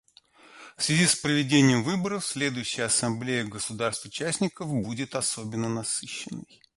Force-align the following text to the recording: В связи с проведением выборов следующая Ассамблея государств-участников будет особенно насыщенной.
В 0.77 0.81
связи 0.83 1.05
с 1.05 1.13
проведением 1.15 1.83
выборов 1.83 2.25
следующая 2.25 2.85
Ассамблея 2.85 3.45
государств-участников 3.45 4.67
будет 4.67 5.13
особенно 5.13 5.69
насыщенной. 5.69 6.63